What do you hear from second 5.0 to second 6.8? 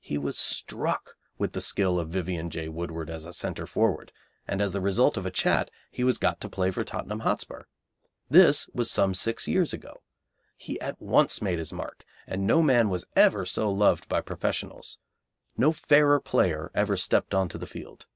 of a chat he was got to play